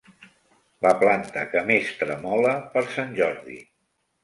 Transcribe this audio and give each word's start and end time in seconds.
La 0.85 0.93
planta 1.03 1.43
que 1.51 1.63
més 1.69 1.93
tremola 2.01 2.57
per 2.75 2.85
sant 2.99 3.15
Jordi. 3.23 3.63